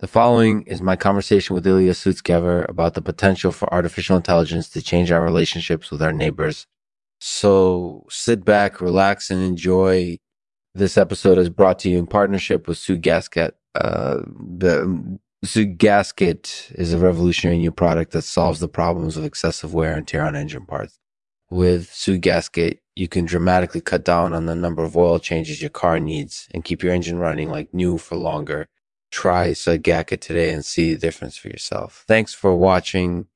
The 0.00 0.06
following 0.06 0.62
is 0.62 0.80
my 0.80 0.94
conversation 0.94 1.54
with 1.54 1.66
Ilya 1.66 1.92
Sutskever 1.92 2.68
about 2.68 2.94
the 2.94 3.02
potential 3.02 3.50
for 3.50 3.72
artificial 3.74 4.16
intelligence 4.16 4.68
to 4.70 4.80
change 4.80 5.10
our 5.10 5.20
relationships 5.20 5.90
with 5.90 6.00
our 6.00 6.12
neighbors. 6.12 6.68
So 7.20 8.06
sit 8.08 8.44
back, 8.44 8.80
relax, 8.80 9.28
and 9.28 9.42
enjoy. 9.42 10.18
This 10.72 10.96
episode 10.96 11.36
is 11.36 11.48
brought 11.48 11.80
to 11.80 11.90
you 11.90 11.98
in 11.98 12.06
partnership 12.06 12.68
with 12.68 12.78
Sood 12.78 13.00
Gasket. 13.00 13.56
Uh, 13.74 14.18
the 14.38 15.18
Sood 15.44 15.78
Gasket 15.78 16.70
is 16.76 16.92
a 16.92 16.98
revolutionary 16.98 17.58
new 17.58 17.72
product 17.72 18.12
that 18.12 18.22
solves 18.22 18.60
the 18.60 18.68
problems 18.68 19.16
of 19.16 19.24
excessive 19.24 19.74
wear 19.74 19.96
and 19.96 20.06
tear 20.06 20.24
on 20.24 20.36
engine 20.36 20.64
parts. 20.64 21.00
With 21.50 21.90
Sood 21.90 22.20
Gasket, 22.20 22.78
you 22.94 23.08
can 23.08 23.24
dramatically 23.24 23.80
cut 23.80 24.04
down 24.04 24.32
on 24.32 24.46
the 24.46 24.54
number 24.54 24.84
of 24.84 24.96
oil 24.96 25.18
changes 25.18 25.60
your 25.60 25.70
car 25.70 25.98
needs 25.98 26.46
and 26.54 26.62
keep 26.62 26.84
your 26.84 26.92
engine 26.92 27.18
running 27.18 27.50
like 27.50 27.74
new 27.74 27.98
for 27.98 28.14
longer 28.14 28.68
try 29.10 29.50
Sagaka 29.50 30.18
today 30.20 30.52
and 30.52 30.64
see 30.64 30.94
the 30.94 31.00
difference 31.00 31.36
for 31.36 31.48
yourself. 31.48 32.04
Thanks 32.06 32.34
for 32.34 32.54
watching. 32.54 33.26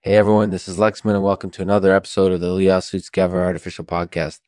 Hey 0.00 0.16
everyone, 0.16 0.50
this 0.50 0.68
is 0.68 0.78
Lexman 0.78 1.14
and 1.14 1.22
welcome 1.22 1.50
to 1.50 1.62
another 1.62 1.92
episode 1.94 2.32
of 2.32 2.40
the 2.40 2.46
Ilya 2.46 2.78
Sutskever 2.78 3.44
Artificial 3.44 3.84
Podcast. 3.84 4.40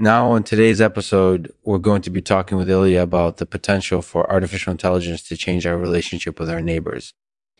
Now, 0.00 0.30
on 0.30 0.44
today's 0.44 0.80
episode, 0.80 1.52
we're 1.64 1.78
going 1.78 2.02
to 2.02 2.10
be 2.10 2.22
talking 2.22 2.56
with 2.56 2.70
Ilya 2.70 3.02
about 3.02 3.38
the 3.38 3.46
potential 3.46 4.00
for 4.00 4.30
artificial 4.30 4.70
intelligence 4.70 5.22
to 5.24 5.36
change 5.36 5.66
our 5.66 5.76
relationship 5.76 6.38
with 6.38 6.48
our 6.48 6.60
neighbors. 6.60 7.14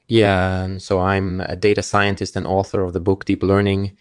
Yeah, 0.07 0.62
um, 0.62 0.79
so 0.79 1.01
I'm 1.01 1.41
a 1.43 1.57
data 1.57 1.83
scientist 1.83 2.35
and 2.35 2.47
author 2.47 2.83
of 2.83 2.93
the 2.93 3.01
book 3.01 3.25
Deep 3.25 3.43
Learning. 3.43 3.97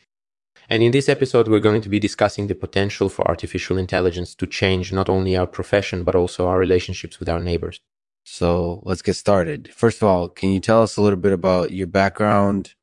And 0.70 0.84
in 0.84 0.92
this 0.92 1.08
episode, 1.08 1.48
we're 1.48 1.60
going 1.60 1.82
to 1.82 1.90
be 1.90 2.00
discussing 2.00 2.48
the 2.48 2.56
potential 2.56 3.08
for 3.08 3.28
artificial 3.28 3.78
intelligence 3.78 4.36
to 4.36 4.46
change 4.46 4.92
not 4.92 5.10
only 5.10 5.38
our 5.38 5.48
profession, 5.48 6.04
but 6.04 6.16
also 6.16 6.48
our 6.48 6.60
relationships 6.60 7.20
with 7.20 7.30
our 7.30 7.40
neighbors. 7.40 7.80
So 8.26 8.82
let's 8.84 9.02
get 9.02 9.16
started. 9.16 9.74
First 9.74 10.02
of 10.02 10.08
all, 10.10 10.28
can 10.28 10.50
you 10.50 10.60
tell 10.60 10.84
us 10.84 10.98
a 10.98 11.02
little 11.02 11.20
bit 11.20 11.32
about 11.32 11.72
your 11.72 11.88
background? 11.88 12.74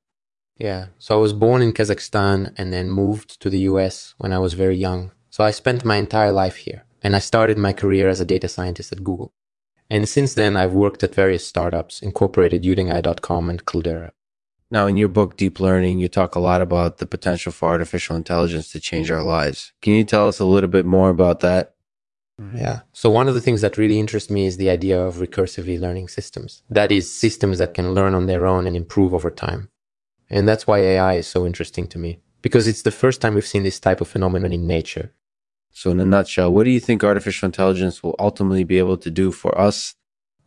Yeah, 0.57 0.87
so 0.99 1.15
I 1.15 1.21
was 1.21 1.35
born 1.35 1.61
in 1.61 1.75
Kazakhstan 1.75 2.55
and 2.57 2.73
then 2.73 2.89
moved 2.89 3.41
to 3.43 3.51
the 3.51 3.61
US 3.71 4.15
when 4.17 4.33
I 4.33 4.39
was 4.39 4.55
very 4.55 4.77
young. 4.77 5.11
So 5.29 5.45
I 5.45 5.51
spent 5.51 5.85
my 5.85 5.97
entire 5.97 6.33
life 6.33 6.57
here 6.57 6.85
and 7.03 7.15
I 7.15 7.19
started 7.19 7.59
my 7.59 7.75
career 7.75 8.09
as 8.09 8.21
a 8.21 8.25
data 8.25 8.49
scientist 8.49 8.93
at 8.93 9.05
Google. 9.05 9.35
And 9.91 10.09
since 10.09 10.33
then, 10.33 10.57
I've 10.57 10.73
worked 10.73 11.03
at 11.03 11.15
various 11.15 11.47
startups, 11.47 12.01
incorporated 12.01 12.63
Udingai.com 12.63 13.51
and 13.51 13.65
Cloudera. 13.67 14.13
Now, 14.71 14.87
in 14.87 14.97
your 14.97 15.09
book, 15.09 15.37
Deep 15.37 15.61
Learning, 15.61 15.99
you 15.99 16.09
talk 16.09 16.35
a 16.35 16.41
lot 16.41 16.63
about 16.63 16.99
the 16.99 17.07
potential 17.07 17.53
for 17.53 17.69
artificial 17.69 18.17
intelligence 18.17 18.73
to 18.73 18.81
change 18.81 19.11
our 19.11 19.23
lives. 19.23 19.73
Can 19.83 19.93
you 19.93 20.05
tell 20.05 20.27
us 20.27 20.41
a 20.41 20.45
little 20.45 20.71
bit 20.71 20.87
more 20.87 21.11
about 21.11 21.41
that? 21.41 21.75
Mm-hmm. 22.41 22.59
Yeah. 22.59 22.81
So, 22.93 23.11
one 23.11 23.29
of 23.29 23.35
the 23.35 23.41
things 23.41 23.61
that 23.61 23.79
really 23.79 24.01
interests 24.01 24.31
me 24.31 24.47
is 24.47 24.57
the 24.57 24.71
idea 24.71 25.01
of 25.01 25.17
recursively 25.17 25.79
learning 25.79 26.09
systems. 26.09 26.63
That 26.69 26.91
is, 26.91 27.13
systems 27.13 27.59
that 27.59 27.75
can 27.75 27.95
learn 27.95 28.15
on 28.15 28.27
their 28.27 28.47
own 28.47 28.67
and 28.67 28.75
improve 28.75 29.15
over 29.15 29.31
time. 29.31 29.69
And 30.29 30.49
that's 30.49 30.67
why 30.67 30.79
AI 30.79 31.15
is 31.15 31.29
so 31.29 31.47
interesting 31.47 31.87
to 31.89 31.99
me, 31.99 32.21
because 32.43 32.67
it's 32.67 32.83
the 32.83 32.91
first 32.91 33.21
time 33.21 33.35
we've 33.35 33.47
seen 33.47 33.63
this 33.63 33.79
type 33.79 34.01
of 34.01 34.09
phenomenon 34.09 34.53
in 34.53 34.67
nature. 34.67 35.13
So, 35.71 35.91
in 35.91 36.01
a 36.01 36.05
nutshell, 36.05 36.53
what 36.53 36.65
do 36.65 36.71
you 36.71 36.81
think 36.81 37.05
artificial 37.05 37.47
intelligence 37.47 38.03
will 38.03 38.17
ultimately 38.19 38.65
be 38.65 38.79
able 38.79 38.97
to 38.97 39.11
do 39.11 39.31
for 39.31 39.57
us? 39.57 39.95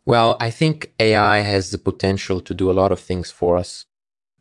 Well, 0.04 0.36
I 0.40 0.50
think 0.50 0.92
AI 0.98 1.38
has 1.38 1.70
the 1.70 1.78
potential 1.78 2.40
to 2.40 2.52
do 2.52 2.70
a 2.70 2.72
lot 2.72 2.92
of 2.92 3.00
things 3.00 3.30
for 3.30 3.56
us 3.56 3.86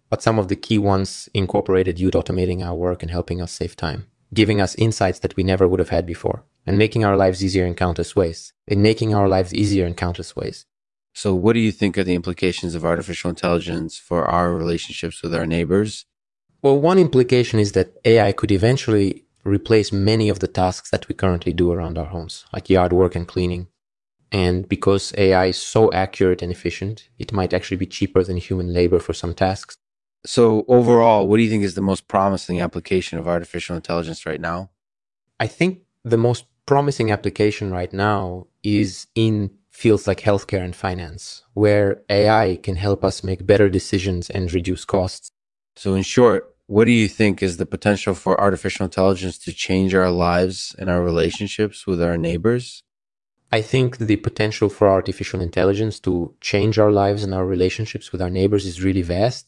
but 0.10 0.22
some 0.22 0.40
of 0.40 0.48
the 0.48 0.56
key 0.56 0.78
ones 0.78 1.30
incorporated 1.34 2.00
youth 2.00 2.14
automating 2.14 2.64
our 2.64 2.76
work 2.76 3.02
and 3.02 3.12
helping 3.12 3.42
us 3.42 3.52
save 3.52 3.76
time, 3.76 4.08
giving 4.34 4.62
us 4.62 4.76
insights 4.76 5.20
that 5.20 5.36
we 5.36 5.44
never 5.44 5.68
would 5.68 5.80
have 5.80 5.90
had 5.90 6.06
before, 6.06 6.44
and 6.66 6.78
making 6.78 7.04
our 7.04 7.18
lives 7.18 7.44
easier 7.44 7.66
in 7.66 7.76
countless 7.76 8.16
ways, 8.16 8.54
and 8.68 8.82
making 8.82 9.14
our 9.14 9.28
lives 9.28 9.54
easier 9.54 9.86
in 9.86 9.94
countless 9.94 10.36
ways. 10.36 10.66
So, 11.14 11.34
what 11.34 11.54
do 11.54 11.60
you 11.60 11.72
think 11.72 11.98
are 11.98 12.04
the 12.04 12.14
implications 12.14 12.76
of 12.76 12.86
artificial 12.86 13.30
intelligence 13.30 13.98
for 13.98 14.26
our 14.26 14.54
relationships 14.54 15.24
with 15.24 15.34
our 15.34 15.48
neighbors? 15.48 16.06
Well, 16.62 16.80
one 16.80 17.00
implication 17.00 17.60
is 17.60 17.72
that 17.72 17.98
AI 18.06 18.32
could 18.32 18.52
eventually 18.52 19.26
replace 19.44 19.92
many 19.92 20.30
of 20.30 20.40
the 20.40 20.48
tasks 20.48 20.90
that 20.92 21.08
we 21.08 21.16
currently 21.16 21.54
do 21.54 21.72
around 21.72 21.98
our 21.98 22.06
homes, 22.06 22.46
like 22.54 22.70
yard 22.70 22.94
work 22.94 23.16
and 23.16 23.28
cleaning. 23.28 23.68
And 24.32 24.68
because 24.68 25.14
AI 25.18 25.48
is 25.48 25.58
so 25.58 25.92
accurate 25.92 26.42
and 26.42 26.52
efficient, 26.52 27.10
it 27.18 27.32
might 27.32 27.54
actually 27.54 27.78
be 27.78 27.86
cheaper 27.86 28.24
than 28.24 28.38
human 28.38 28.74
labor 28.74 29.00
for 29.00 29.14
some 29.14 29.34
tasks. 29.34 29.78
So, 30.28 30.66
overall, 30.68 31.26
what 31.26 31.38
do 31.38 31.44
you 31.44 31.50
think 31.50 31.64
is 31.64 31.76
the 31.76 31.82
most 31.82 32.10
promising 32.10 32.60
application 32.60 33.18
of 33.18 33.30
artificial 33.30 33.78
intelligence 33.78 34.26
right 34.26 34.42
now? 34.42 34.72
I 35.40 35.48
think 35.48 35.84
the 36.04 36.18
most 36.18 36.44
promising 36.66 37.12
application 37.12 37.72
right 37.72 37.94
now 37.94 38.48
is 38.62 39.08
in 39.16 39.52
fields 39.70 40.06
like 40.06 40.20
healthcare 40.20 40.66
and 40.66 40.76
finance, 40.76 41.44
where 41.54 42.02
AI 42.10 42.60
can 42.62 42.76
help 42.76 43.06
us 43.06 43.24
make 43.24 43.46
better 43.46 43.70
decisions 43.70 44.30
and 44.30 44.52
reduce 44.52 44.84
costs. 44.84 45.32
So, 45.78 45.94
in 45.94 46.04
short, 46.04 46.54
what 46.66 46.84
do 46.88 46.92
you 46.92 47.08
think 47.08 47.42
is 47.42 47.56
the 47.56 47.66
potential 47.66 48.14
for 48.14 48.38
artificial 48.38 48.84
intelligence 48.84 49.38
to 49.46 49.54
change 49.54 49.96
our 49.96 50.12
lives 50.12 50.76
and 50.78 50.90
our 50.90 51.02
relationships 51.02 51.88
with 51.88 52.02
our 52.02 52.18
neighbors? 52.18 52.84
I 53.50 53.62
think 53.62 53.98
the 53.98 54.18
potential 54.18 54.68
for 54.68 54.90
artificial 54.90 55.40
intelligence 55.40 56.02
to 56.02 56.36
change 56.42 56.78
our 56.78 56.92
lives 56.92 57.24
and 57.24 57.34
our 57.34 57.46
relationships 57.46 58.12
with 58.12 58.22
our 58.22 58.30
neighbors 58.30 58.66
is 58.66 58.84
really 58.84 59.04
vast 59.04 59.48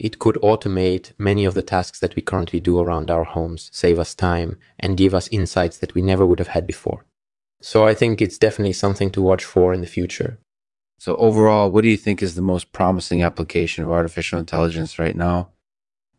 it 0.00 0.18
could 0.18 0.36
automate 0.36 1.12
many 1.18 1.44
of 1.44 1.52
the 1.54 1.62
tasks 1.62 2.00
that 2.00 2.16
we 2.16 2.22
currently 2.22 2.58
do 2.58 2.80
around 2.80 3.10
our 3.10 3.24
homes, 3.24 3.68
save 3.72 3.98
us 3.98 4.14
time, 4.14 4.56
and 4.78 4.96
give 4.96 5.14
us 5.14 5.28
insights 5.28 5.76
that 5.78 5.94
we 5.94 6.00
never 6.00 6.24
would 6.24 6.38
have 6.38 6.48
had 6.48 6.66
before. 6.66 7.04
So 7.60 7.86
I 7.86 7.92
think 7.92 8.22
it's 8.22 8.38
definitely 8.38 8.72
something 8.72 9.10
to 9.10 9.20
watch 9.20 9.44
for 9.44 9.74
in 9.74 9.82
the 9.82 9.86
future. 9.86 10.38
So 10.98 11.16
overall, 11.16 11.70
what 11.70 11.82
do 11.82 11.88
you 11.88 11.98
think 11.98 12.22
is 12.22 12.34
the 12.34 12.42
most 12.42 12.72
promising 12.72 13.22
application 13.22 13.84
of 13.84 13.90
artificial 13.90 14.38
intelligence 14.38 14.98
right 14.98 15.14
now? 15.14 15.50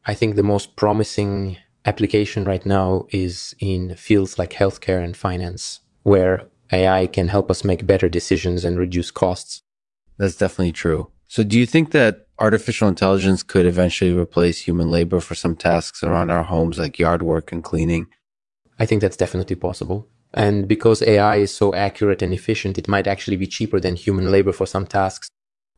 I 0.06 0.14
think 0.14 0.36
the 0.36 0.44
most 0.44 0.76
promising 0.76 1.58
application 1.84 2.44
right 2.44 2.66
now 2.66 3.08
is 3.10 3.56
in 3.60 3.96
fields 3.96 4.38
like 4.38 4.52
healthcare 4.52 5.04
and 5.04 5.18
finance, 5.18 5.80
where 6.04 6.48
AI 6.72 7.08
can 7.08 7.30
help 7.30 7.50
us 7.50 7.64
make 7.64 7.88
better 7.88 8.10
decisions 8.10 8.64
and 8.64 8.78
reduce 8.78 9.10
costs. 9.10 9.64
That's 10.18 10.36
definitely 10.36 10.74
true. 10.74 11.12
So 11.28 11.44
do 11.44 11.58
you 11.58 11.66
think 11.66 11.92
that 11.92 12.28
artificial 12.42 12.88
intelligence 12.88 13.44
could 13.44 13.66
eventually 13.66 14.14
replace 14.14 14.60
human 14.60 14.90
labor 14.90 15.20
for 15.20 15.36
some 15.36 15.56
tasks 15.56 16.04
around 16.04 16.32
our 16.32 16.44
homes 16.44 16.80
like 16.80 17.00
yard 17.00 17.22
work 17.22 17.52
and 17.52 17.64
cleaning? 17.64 18.08
I 18.80 18.86
think 18.88 19.02
that's 19.02 19.18
definitely 19.18 19.56
possible. 19.56 20.10
And 20.34 20.68
because 20.68 21.02
AI 21.04 21.36
is 21.38 21.54
so 21.54 21.74
accurate 21.76 22.22
and 22.22 22.34
efficient, 22.34 22.78
it 22.78 22.88
might 22.88 23.08
actually 23.08 23.38
be 23.38 23.48
cheaper 23.48 23.80
than 23.80 23.96
human 23.96 24.32
labor 24.32 24.52
for 24.52 24.66
some 24.66 24.88
tasks. 24.88 25.30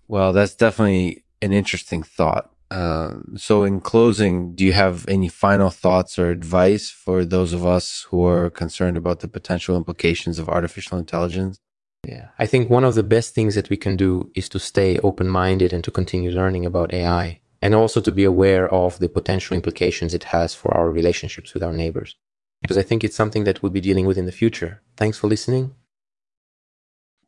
Well, 0.07 0.31
that's 0.31 0.55
definitely 0.55 1.25
an 1.41 1.51
interesting 1.51 2.03
thought. 2.03 2.49
Uh, 2.71 3.15
so, 3.35 3.63
in 3.63 3.81
closing, 3.81 4.55
do 4.55 4.63
you 4.63 4.73
have 4.73 5.05
any 5.07 5.27
final 5.27 5.69
thoughts 5.69 6.17
or 6.17 6.29
advice 6.29 6.89
for 6.89 7.23
those 7.25 7.53
of 7.53 7.65
us 7.65 8.07
who 8.09 8.25
are 8.25 8.49
concerned 8.49 8.97
about 8.97 9.19
the 9.19 9.27
potential 9.27 9.75
implications 9.75 10.39
of 10.39 10.49
artificial 10.49 10.97
intelligence? 10.97 11.59
Yeah, 12.05 12.29
I 12.37 12.45
think 12.45 12.69
one 12.69 12.83
of 12.83 12.95
the 12.95 13.03
best 13.03 13.33
things 13.33 13.55
that 13.55 13.69
we 13.69 13.77
can 13.77 13.95
do 13.95 14.29
is 14.35 14.49
to 14.49 14.59
stay 14.59 14.97
open 14.99 15.29
minded 15.29 15.71
and 15.71 15.83
to 15.85 15.91
continue 15.91 16.31
learning 16.31 16.65
about 16.65 16.93
AI 16.93 17.39
and 17.61 17.73
also 17.73 18.01
to 18.01 18.11
be 18.11 18.25
aware 18.25 18.67
of 18.67 18.99
the 18.99 19.07
potential 19.07 19.55
implications 19.55 20.13
it 20.13 20.25
has 20.25 20.53
for 20.53 20.73
our 20.73 20.91
relationships 20.91 21.53
with 21.53 21.63
our 21.63 21.71
neighbors. 21.71 22.17
Because 22.61 22.77
I 22.77 22.81
think 22.81 23.03
it's 23.03 23.15
something 23.15 23.45
that 23.45 23.63
we'll 23.63 23.71
be 23.71 23.79
dealing 23.79 24.05
with 24.05 24.17
in 24.17 24.25
the 24.25 24.33
future. 24.33 24.81
Thanks 24.97 25.17
for 25.17 25.27
listening. 25.27 25.75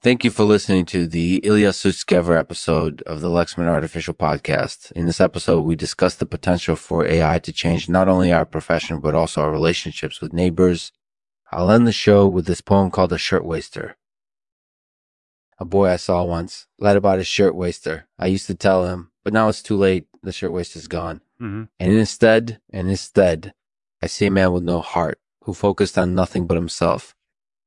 Thank 0.01 0.25
you 0.25 0.29
for 0.29 0.43
listening 0.43 0.85
to 0.87 1.07
the 1.07 1.37
Ilya 1.37 1.69
Sutskever 1.69 2.37
episode 2.37 3.01
of 3.03 3.21
the 3.21 3.29
Lexman 3.29 3.67
Artificial 3.67 4.13
Podcast. 4.13 4.91
In 4.91 5.05
this 5.05 5.21
episode, 5.21 5.61
we 5.61 5.77
discuss 5.77 6.15
the 6.15 6.25
potential 6.25 6.75
for 6.75 7.07
AI 7.07 7.39
to 7.39 7.53
change 7.53 7.87
not 7.87 8.09
only 8.09 8.31
our 8.31 8.45
profession, 8.45 8.99
but 8.99 9.15
also 9.15 9.41
our 9.41 9.51
relationships 9.51 10.19
with 10.19 10.33
neighbors. 10.33 10.91
I'll 11.51 11.71
end 11.71 11.87
the 11.87 11.93
show 11.93 12.27
with 12.27 12.45
this 12.45 12.61
poem 12.61 12.91
called 12.91 13.11
The 13.11 13.17
Shirtwaister 13.17 13.93
a 15.57 15.66
boy 15.66 15.89
I 15.89 15.95
saw 15.95 16.23
once 16.23 16.67
lied 16.79 16.97
about 16.97 17.17
his 17.17 17.27
shirtwaister. 17.27 18.03
I 18.19 18.28
used 18.28 18.47
to 18.47 18.55
tell 18.55 18.87
him, 18.87 19.11
but 19.23 19.34
now 19.34 19.49
it's 19.49 19.63
too 19.63 19.78
late. 19.78 20.07
The 20.23 20.31
shirtwaister's 20.31 20.87
gone. 20.87 21.22
Mm-hmm. 21.41 21.63
And 21.79 21.91
instead, 21.91 22.59
and 22.72 22.90
instead, 22.90 23.53
I 24.02 24.07
see 24.07 24.25
a 24.25 24.31
man 24.31 24.52
with 24.52 24.63
no 24.63 24.81
heart 24.81 25.19
who 25.43 25.53
focused 25.53 25.97
on 25.97 26.16
nothing 26.16 26.47
but 26.47 26.55
himself. 26.55 27.15